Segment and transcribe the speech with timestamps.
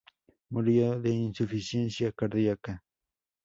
[0.49, 2.81] Murió de insuficiencia cardiaca.